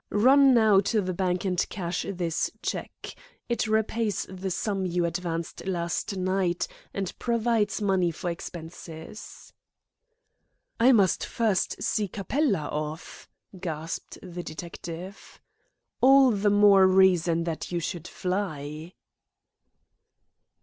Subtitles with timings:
[0.13, 3.13] Run now to the bank and cash this cheque.
[3.47, 9.53] It repays the sum you advanced last night, and provides money for expenses."
[10.79, 13.29] "I must first see Capella off,"
[13.59, 15.39] gasped the detective.
[16.01, 18.93] "All the more reason that you should fly."